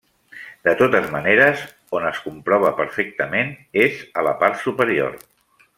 [0.67, 1.61] De totes maneres,
[1.99, 3.53] on es comprova perfectament
[3.87, 5.21] és a la part superior.